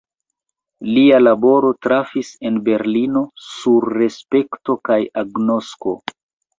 [0.95, 6.01] Lia laboro trafis en Berlino sur respekto kaj agnosko.